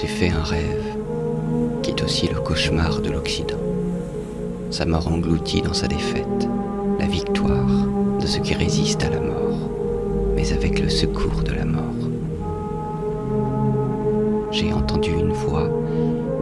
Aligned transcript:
j'ai 0.00 0.06
fait 0.06 0.30
un 0.30 0.42
rêve 0.42 0.96
qui 1.82 1.90
est 1.90 2.02
aussi 2.02 2.26
le 2.28 2.40
cauchemar 2.40 3.00
de 3.00 3.10
l'Occident. 3.10 3.58
Sa 4.70 4.86
mort 4.86 5.08
engloutie 5.08 5.60
dans 5.60 5.74
sa 5.74 5.88
défaite, 5.88 6.48
la 6.98 7.06
victoire 7.06 7.68
de 8.18 8.26
ceux 8.26 8.40
qui 8.40 8.54
résistent 8.54 9.04
à 9.04 9.10
la 9.10 9.20
mort, 9.20 9.58
mais 10.34 10.52
avec 10.52 10.78
le 10.78 10.88
secours 10.88 11.42
de 11.44 11.52
la 11.52 11.66
mort. 11.66 11.82
J'ai 14.52 14.72
entendu 14.72 15.10
une 15.10 15.32
voix, 15.32 15.68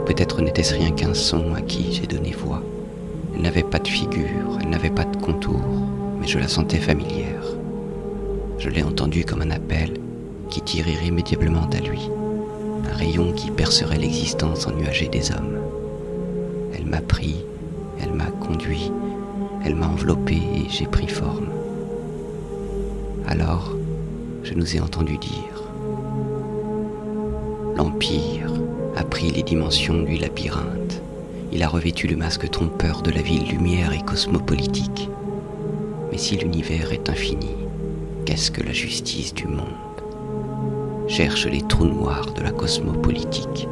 peut-être 0.06 0.40
n'était-ce 0.40 0.74
rien 0.74 0.93
qu'un 0.93 1.15
son 1.15 1.54
à 1.54 1.60
qui 1.60 1.93
j'ai 1.93 2.06
donné 2.06 2.30
voix. 2.30 2.62
Elle 3.34 3.43
n'avait 3.43 3.62
pas 3.65 3.80
de 3.80 3.88
figure, 3.88 4.59
elle 4.60 4.70
n'avait 4.70 4.90
pas 4.90 5.04
de 5.04 5.16
contour, 5.16 5.60
mais 6.20 6.29
je 6.29 6.38
la 6.38 6.48
sentais 6.48 6.79
familière. 6.79 7.45
Je 8.59 8.68
l'ai 8.68 8.84
entendue 8.84 9.24
comme 9.24 9.43
un 9.43 9.51
appel 9.51 9.95
qui 10.48 10.60
tire 10.60 10.88
irrémédiablement 10.88 11.68
à 11.73 11.80
lui, 11.80 12.09
un 12.84 12.95
rayon 12.95 13.32
qui 13.32 13.50
percerait 13.50 13.98
l'existence 13.98 14.66
ennuagée 14.66 15.09
des 15.09 15.30
hommes. 15.30 15.59
Elle 16.74 16.87
m'a 16.87 17.01
pris, 17.01 17.45
elle 18.01 18.12
m'a 18.12 18.27
conduit, 18.27 18.91
elle 19.64 19.74
m'a 19.74 19.88
enveloppé 19.88 20.34
et 20.34 20.68
j'ai 20.68 20.87
pris 20.87 21.09
forme. 21.09 21.48
Alors, 23.27 23.74
je 24.42 24.54
nous 24.54 24.77
ai 24.77 24.80
entendu 24.80 25.18
dire 25.18 25.62
L'Empire 27.77 28.52
a 28.96 29.04
pris 29.04 29.30
les 29.30 29.42
dimensions 29.42 30.02
du 30.02 30.16
labyrinthe. 30.16 31.02
Il 31.52 31.62
a 31.62 31.68
revêtu 31.68 32.06
le 32.06 32.16
masque 32.16 32.51
trompeur 32.51 33.02
de 33.02 33.10
la 33.10 33.23
ville 33.23 33.46
lumière 33.49 33.93
et 33.93 34.02
cosmopolitique. 34.02 35.09
Mais 36.10 36.18
si 36.18 36.37
l'univers 36.37 36.93
est 36.93 37.09
infini, 37.09 37.54
qu'est-ce 38.24 38.51
que 38.51 38.62
la 38.62 38.73
justice 38.73 39.32
du 39.34 39.46
monde? 39.46 39.87
Cherche 41.09 41.46
les 41.46 41.62
trous 41.62 41.87
noirs 41.87 42.34
de 42.34 42.42
la 42.42 42.51
cosmopolitique. 42.51 43.66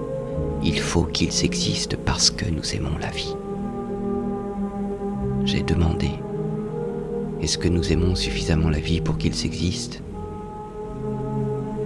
Il 0.65 0.81
faut 0.81 1.05
qu'ils 1.05 1.45
existent 1.45 1.98
parce 2.03 2.31
que 2.31 2.48
nous 2.51 2.75
aimons 2.75 2.97
la 2.98 3.11
vie. 3.11 3.37
J'ai 5.45 5.62
demandé, 5.62 6.09
est-ce 7.43 7.59
que 7.59 7.69
nous 7.69 7.93
aimons 7.93 8.15
suffisamment 8.15 8.70
la 8.70 8.78
vie 8.78 9.03
pour 9.03 9.19
qu'ils 9.19 9.45
existent? 9.45 9.98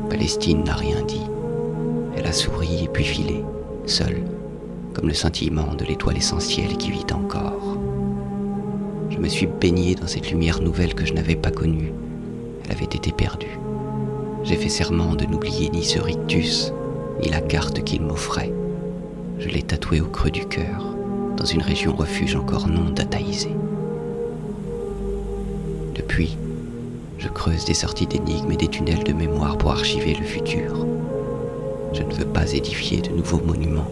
Palestine 0.09 0.63
n'a 0.63 0.75
rien 0.75 1.03
dit. 1.03 1.27
Elle 2.17 2.27
a 2.27 2.33
souri 2.33 2.85
et 2.85 2.89
puis 2.89 3.05
filé, 3.05 3.43
seule, 3.87 4.23
comme 4.95 5.09
le 5.09 5.15
scintillement 5.15 5.75
de 5.75 5.85
l'étoile 5.85 6.17
essentielle 6.17 6.77
qui 6.77 6.93
vit 6.93 7.13
encore. 7.13 7.77
Je 9.11 9.19
me 9.19 9.29
suis 9.29 9.49
baigné 9.49 9.97
dans 9.97 10.07
cette 10.07 10.31
lumière 10.31 10.63
nouvelle 10.63 10.95
que 10.95 11.05
je 11.05 11.13
n'avais 11.13 11.37
pas 11.37 11.51
connue. 11.51 11.93
Elle 12.65 12.77
avait 12.77 12.85
été 12.85 13.11
perdue. 13.11 13.59
J'ai 14.43 14.57
fait 14.57 14.69
serment 14.69 15.15
de 15.15 15.27
n'oublier 15.27 15.69
ni 15.71 15.85
ce 15.85 16.01
rictus, 16.01 16.73
ni 17.23 17.29
la 17.29 17.41
carte 17.41 17.85
qu'il 17.85 18.03
m'offrait. 18.03 18.53
Je 19.39 19.49
l'ai 19.49 19.63
tatoué 19.63 20.01
au 20.01 20.07
creux 20.07 20.31
du 20.31 20.47
cœur, 20.47 20.95
dans 21.37 21.45
une 21.45 21.63
région 21.63 21.95
refuge 21.95 22.37
encore 22.37 22.67
non 22.67 22.91
dataïsée. 22.91 23.55
Depuis, 25.95 26.39
je 27.19 27.29
creuse 27.29 27.67
des 27.67 27.75
sorties 27.75 28.07
d'énigmes 28.07 28.53
et 28.53 28.57
des 28.57 28.69
tunnels 28.69 29.05
de 29.05 29.13
mémoire 29.13 29.59
pour 29.59 29.73
archiver 29.73 30.15
le 30.15 30.25
futur. 30.25 30.87
Je 31.93 32.03
ne 32.03 32.13
veux 32.15 32.25
pas 32.25 32.53
édifier 32.53 33.03
de 33.03 33.11
nouveaux 33.11 33.41
monuments, 33.45 33.91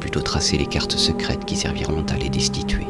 plutôt 0.00 0.20
tracer 0.20 0.58
les 0.58 0.66
cartes 0.66 0.96
secrètes 0.96 1.44
qui 1.44 1.56
serviront 1.56 2.04
à 2.12 2.16
les 2.16 2.30
destituer. 2.30 2.86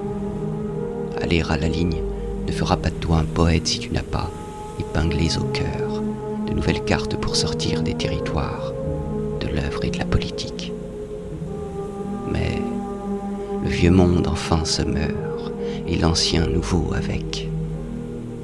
Aller 1.21 1.43
à 1.49 1.57
la 1.59 1.69
ligne 1.69 2.03
ne 2.47 2.53
fera 2.53 2.77
pas 2.77 2.91
de 2.91 2.95
toi 2.95 3.19
un 3.19 3.25
poète 3.25 3.67
si 3.67 3.79
tu 3.79 3.91
n'as 3.91 4.03
pas, 4.03 4.31
épinglés 4.79 5.37
au 5.37 5.45
cœur, 5.45 5.88
de 6.49 6.55
nouvelles 6.55 6.85
cartes 6.85 7.17
pour 7.17 7.37
sortir 7.37 7.83
des 7.83 7.95
territoires, 7.95 8.73
de 9.41 9.49
l'œuvre 9.49 9.85
et 9.85 9.91
de 9.91 9.99
la 9.99 10.05
politique. 10.05 10.73
Mais 12.33 12.61
le 13.63 13.69
vieux 13.69 13.91
monde 13.91 14.27
enfin 14.31 14.65
se 14.65 14.83
meurt, 14.83 15.53
et 15.87 15.97
l'ancien 15.97 16.47
nouveau 16.47 16.93
avec. 16.95 17.49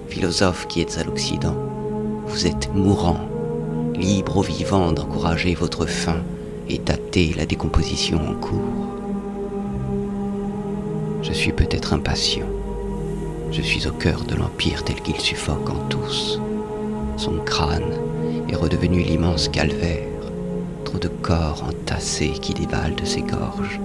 Philosophe 0.08 0.66
qui 0.68 0.80
êtes 0.80 0.98
à 0.98 1.04
l'Occident, 1.04 1.56
vous 2.26 2.46
êtes 2.46 2.72
mourant 2.74 3.20
libre 3.94 4.38
aux 4.38 4.42
vivants 4.42 4.92
d'encourager 4.92 5.54
votre 5.54 5.86
faim 5.86 6.22
et 6.68 6.78
tâter 6.78 7.34
la 7.36 7.46
décomposition 7.46 8.18
en 8.18 8.34
cours. 8.34 8.94
Je 11.22 11.32
suis 11.32 11.52
peut-être 11.52 11.92
impatient. 11.92 12.46
Je 13.50 13.62
suis 13.62 13.86
au 13.86 13.92
cœur 13.92 14.24
de 14.24 14.34
l'Empire 14.34 14.84
tel 14.84 14.96
qu'il 14.96 15.20
suffoque 15.20 15.70
en 15.70 15.88
tous. 15.88 16.40
Son 17.16 17.38
crâne 17.44 17.92
est 18.48 18.56
redevenu 18.56 19.02
l'immense 19.02 19.48
calvaire, 19.48 20.08
trop 20.84 20.98
de 20.98 21.08
corps 21.08 21.64
entassés 21.68 22.32
qui 22.40 22.54
dévalent 22.54 22.96
de 22.96 23.04
ses 23.04 23.22
gorges. 23.22 23.80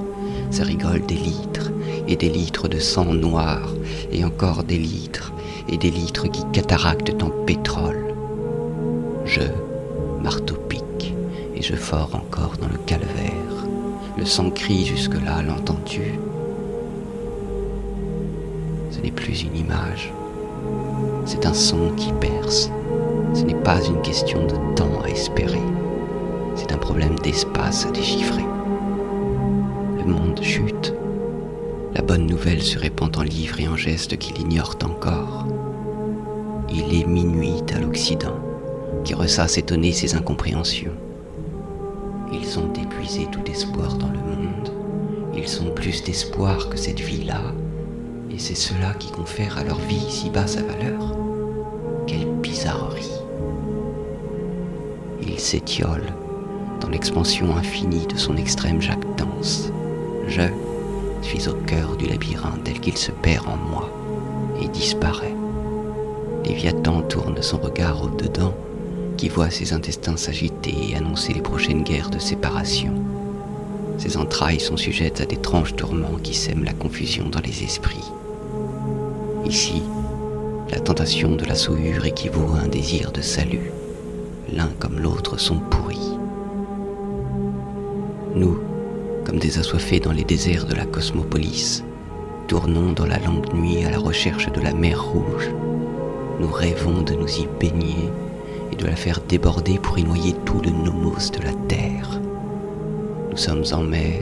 Ça 0.52 0.64
rigole 0.64 1.06
des 1.06 1.16
litres 1.16 1.72
et 2.08 2.16
des 2.16 2.30
litres 2.30 2.68
de 2.68 2.80
sang 2.80 3.14
noir, 3.14 3.70
et 4.12 4.26
encore 4.26 4.64
des 4.64 4.80
litres 4.80 5.32
et 5.68 5.78
des 5.78 5.92
litres 5.92 6.28
qui 6.28 6.44
cataractent 6.52 7.22
en 7.22 7.30
pétrole. 7.30 8.14
Je, 9.26 9.42
marteau 10.24 10.56
pique, 10.56 11.14
et 11.56 11.62
je 11.62 11.76
fors 11.76 12.16
encore 12.16 12.58
dans 12.60 12.68
le 12.68 12.80
calvaire. 12.86 13.68
Le 14.18 14.26
sang 14.26 14.50
crie 14.50 14.86
jusque-là, 14.86 15.44
l'entends-tu? 15.44 16.20
Ce 18.90 19.00
n'est 19.00 19.12
plus 19.12 19.44
une 19.44 19.56
image, 19.56 20.12
c'est 21.26 21.46
un 21.46 21.54
son 21.54 21.92
qui 21.96 22.12
perce. 22.14 22.72
Ce 23.34 23.44
n'est 23.44 23.54
pas 23.54 23.82
une 23.86 24.02
question 24.02 24.46
de 24.46 24.76
temps 24.76 25.02
à 25.04 25.10
espérer, 25.10 25.62
c'est 26.56 26.74
un 26.74 26.78
problème 26.78 27.18
d'espace 27.20 27.86
à 27.86 27.92
déchiffrer. 27.92 28.44
Le 29.98 30.04
monde 30.04 30.40
chute. 30.42 30.94
La 31.96 32.02
bonne 32.02 32.26
nouvelle 32.26 32.62
se 32.62 32.78
répand 32.78 33.16
en 33.18 33.22
livres 33.22 33.60
et 33.60 33.68
en 33.68 33.78
gestes 33.78 34.18
qu'il 34.18 34.40
ignore 34.40 34.76
encore. 34.84 35.48
Il 36.70 36.94
est 37.00 37.08
minuit 37.08 37.64
à 37.74 37.80
l'Occident 37.80 38.38
qui 39.04 39.14
ressasse 39.14 39.58
étonné 39.58 39.94
ses 39.94 40.16
incompréhensions. 40.16 40.94
Ils 42.34 42.60
ont 42.60 42.74
épuisé 42.74 43.28
tout 43.32 43.50
espoir 43.50 43.96
dans 43.96 44.10
le 44.10 44.20
monde. 44.20 44.74
Ils 45.36 45.62
ont 45.62 45.72
plus 45.72 46.04
d'espoir 46.04 46.70
que 46.70 46.78
cette 46.78 47.00
vie-là. 47.00 47.42
Et 48.32 48.38
c'est 48.38 48.56
cela 48.56 48.94
qui 49.00 49.12
confère 49.12 49.58
à 49.58 49.64
leur 49.64 49.80
vie 49.80 50.06
si 50.10 50.30
bas 50.30 50.48
sa 50.48 50.62
valeur. 50.62 51.16
Quelle 52.50 52.56
bizarrerie. 52.56 53.12
Ils 55.22 55.40
s'étiolent 55.40 56.14
dans 56.82 56.90
l'expansion 56.90 57.56
infinie 57.56 58.08
de 58.08 58.18
son 58.18 58.38
extrême 58.38 58.82
jactance. 58.82 59.72
Je 60.28 60.42
suis 61.22 61.48
au 61.48 61.54
cœur 61.54 61.96
du 61.96 62.08
labyrinthe 62.08 62.64
tel 62.64 62.80
qu'il 62.80 62.98
se 62.98 63.12
perd 63.12 63.46
en 63.48 63.58
moi 63.58 63.90
et 64.62 64.68
disparaît. 64.68 65.36
Léviathan 66.44 67.02
tourne 67.04 67.42
son 67.42 67.58
regard 67.58 68.04
au-dedans 68.04 68.54
qui 69.18 69.30
voit 69.30 69.52
ses 69.52 69.74
intestins 69.74 70.18
s'agiter 70.18 70.74
et 70.90 70.96
annoncer 70.96 71.34
les 71.34 71.42
prochaines 71.42 71.84
guerres 71.84 72.10
de 72.10 72.20
séparation. 72.20 72.94
Ses 73.98 74.18
entrailles 74.18 74.62
sont 74.62 74.78
sujettes 74.78 75.22
à 75.22 75.26
d'étranges 75.26 75.76
tourments 75.76 76.18
qui 76.24 76.34
sèment 76.34 76.64
la 76.64 76.74
confusion 76.74 77.30
dans 77.30 77.42
les 77.42 77.64
esprits. 77.64 78.12
Ici, 79.46 79.84
la 80.72 80.80
tentation 80.80 81.36
de 81.36 81.46
la 81.46 81.56
souillure 81.56 82.06
équivaut 82.06 82.54
à 82.56 82.64
un 82.64 82.68
désir 82.68 83.12
de 83.12 83.22
salut. 83.22 83.72
L'un 84.54 84.70
comme 84.80 85.00
l'autre 85.00 85.40
sont 85.40 85.60
pourris. 85.60 86.18
Nous, 88.36 88.60
comme 89.26 89.40
des 89.40 89.58
assoiffés 89.58 90.00
dans 90.00 90.12
les 90.12 90.24
déserts 90.24 90.66
de 90.66 90.76
la 90.76 90.86
cosmopolis, 90.86 91.84
tournons 92.48 92.92
dans 92.94 93.08
la 93.08 93.18
longue 93.20 93.52
nuit 93.54 93.84
à 93.84 93.90
la 93.90 93.98
recherche 93.98 94.52
de 94.52 94.62
la 94.62 94.74
mer 94.74 95.04
rouge. 95.04 95.50
Nous 96.40 96.52
rêvons 96.52 97.02
de 97.02 97.14
nous 97.14 97.40
y 97.40 97.48
baigner 97.60 98.10
et 98.72 98.76
de 98.76 98.86
la 98.86 98.96
faire 98.96 99.22
déborder 99.28 99.80
pour 99.80 99.98
y 99.98 100.04
noyer 100.04 100.36
tout 100.46 100.62
le 100.64 100.72
nomos 100.72 101.32
de 101.32 101.44
la 101.44 101.54
terre. 101.68 102.22
Nous 103.32 103.38
sommes 103.38 103.66
en 103.72 103.82
mer 103.82 104.22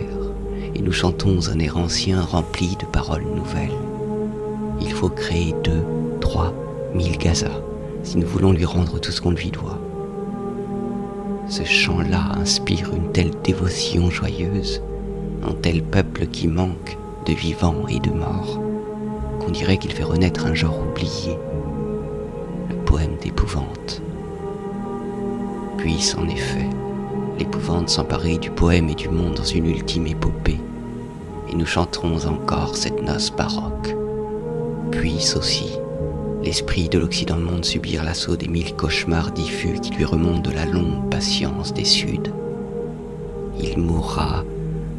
et 0.74 0.82
nous 0.82 0.94
chantons 0.94 1.40
un 1.50 1.60
air 1.60 1.78
ancien 1.78 2.22
rempli 2.22 2.78
de 2.80 2.86
paroles 2.86 3.26
nouvelles. 3.26 3.78
Il 4.80 4.92
faut 4.92 5.10
créer 5.10 5.54
deux, 5.64 5.84
trois, 6.28 6.54
mille 6.94 7.18
gazas 7.18 7.62
si 8.04 8.18
nous 8.18 8.28
voulons 8.28 8.52
lui 8.52 8.66
rendre 8.66 9.00
tout 9.00 9.12
ce 9.12 9.22
qu'on 9.22 9.32
lui 9.32 9.50
doit. 9.50 9.80
Ce 11.48 11.64
chant-là 11.64 12.34
inspire 12.38 12.92
une 12.94 13.14
telle 13.14 13.32
dévotion 13.46 14.10
joyeuse, 14.10 14.82
un 15.42 15.54
tel 15.54 15.82
peuple 15.84 16.28
qui 16.28 16.50
manque 16.50 16.98
de 17.26 17.32
vivants 17.32 17.88
et 17.88 18.00
de 18.00 18.12
morts, 18.12 18.60
qu'on 19.40 19.52
dirait 19.52 19.78
qu'il 19.78 19.94
fait 19.94 20.04
renaître 20.04 20.46
un 20.46 20.54
genre 20.54 20.78
oublié, 20.82 21.38
le 22.70 22.76
poème 22.84 23.16
d'épouvante 23.22 24.02
puisse 25.78 26.16
en 26.16 26.28
effet 26.28 26.68
l'épouvante 27.40 27.88
s'emparer 27.88 28.38
du 28.38 28.52
poème 28.52 28.90
et 28.90 28.96
du 28.96 29.08
monde 29.08 29.36
dans 29.36 29.46
une 29.46 29.68
ultime 29.68 30.08
épopée, 30.08 30.60
et 31.50 31.56
nous 31.56 31.66
chanterons 31.66 32.18
encore 32.26 32.76
cette 32.76 33.02
noce 33.02 33.32
baroque. 33.32 33.96
Puisse 34.92 35.38
aussi 35.38 35.78
l'esprit 36.48 36.88
de 36.88 36.98
l'Occident 36.98 37.36
monde 37.36 37.66
subir 37.66 38.06
l'assaut 38.06 38.38
des 38.38 38.48
mille 38.48 38.74
cauchemars 38.74 39.32
diffus 39.32 39.82
qui 39.82 39.92
lui 39.92 40.06
remontent 40.06 40.50
de 40.50 40.56
la 40.56 40.64
longue 40.64 41.10
patience 41.10 41.74
des 41.74 41.84
Suds. 41.84 42.32
il 43.60 43.78
mourra, 43.78 44.46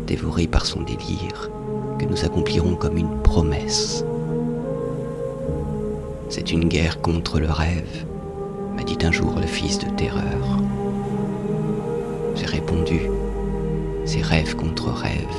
dévoré 0.06 0.46
par 0.46 0.66
son 0.66 0.82
délire, 0.82 1.50
que 1.98 2.04
nous 2.04 2.22
accomplirons 2.22 2.76
comme 2.76 2.98
une 2.98 3.22
promesse. 3.22 4.04
C'est 6.28 6.52
une 6.52 6.68
guerre 6.68 7.00
contre 7.00 7.40
le 7.40 7.50
rêve, 7.50 8.04
m'a 8.76 8.82
dit 8.82 8.98
un 9.02 9.10
jour 9.10 9.32
le 9.40 9.46
fils 9.46 9.78
de 9.78 9.88
terreur. 9.96 10.58
J'ai 12.36 12.44
répondu, 12.44 13.00
c'est 14.04 14.20
rêve 14.20 14.54
contre 14.54 14.90
rêve, 14.90 15.38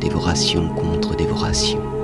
dévoration 0.00 0.70
contre 0.70 1.14
dévoration. 1.14 1.95